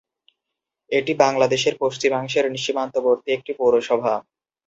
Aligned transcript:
এটি 0.91 1.13
বাংলাদেশের 1.23 1.75
পশ্চিমাংশের 1.81 2.45
সীমান্তবর্তী 2.63 3.29
একটি 3.33 3.51
পৌরসভা। 3.59 4.13